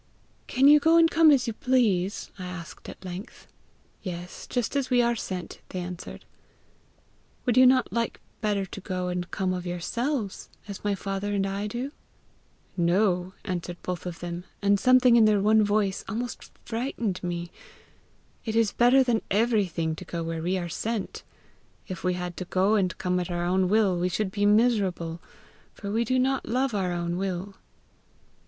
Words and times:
'Can 0.47 0.67
you 0.67 0.79
go 0.79 0.97
and 0.97 1.11
come 1.11 1.29
as 1.29 1.45
you 1.45 1.53
please?' 1.53 2.31
I 2.39 2.45
asked 2.47 2.89
at 2.89 3.05
length. 3.05 3.45
'Yes, 4.01 4.47
just 4.47 4.75
as 4.75 4.89
we 4.89 4.99
are 4.99 5.15
sent,' 5.15 5.61
they 5.69 5.79
answered. 5.79 6.25
'Would 7.45 7.55
you 7.55 7.67
not 7.67 7.93
like 7.93 8.19
better 8.41 8.65
to 8.65 8.81
go 8.81 9.09
and 9.09 9.29
come 9.29 9.53
of 9.53 9.67
yourselves, 9.67 10.49
as 10.67 10.83
my 10.83 10.95
father 10.95 11.33
and 11.35 11.45
I 11.45 11.67
do?' 11.67 11.79
I 11.79 11.89
said. 11.89 11.93
'No,' 12.77 13.33
answered 13.45 13.77
both 13.83 14.07
of 14.07 14.21
them, 14.21 14.45
and 14.59 14.79
something 14.79 15.17
in 15.17 15.25
their 15.25 15.39
one 15.39 15.63
voice 15.63 16.03
almost 16.09 16.49
frightened 16.65 17.21
me; 17.23 17.51
'it 18.43 18.55
is 18.55 18.71
better 18.71 19.03
than 19.03 19.21
everything 19.29 19.95
to 19.97 20.03
go 20.03 20.23
where 20.23 20.41
we 20.41 20.57
are 20.57 20.67
sent. 20.67 21.21
If 21.87 22.03
we 22.03 22.15
had 22.15 22.35
to 22.37 22.45
go 22.45 22.73
and 22.73 22.97
come 22.97 23.19
at 23.19 23.29
our 23.29 23.45
own 23.45 23.69
will, 23.69 23.99
we 23.99 24.09
should 24.09 24.31
be 24.31 24.47
miserable, 24.47 25.21
for 25.75 25.91
we 25.91 26.03
do 26.03 26.17
not 26.17 26.47
love 26.47 26.73
our 26.73 26.91
own 26.91 27.17
will.' 27.17 27.53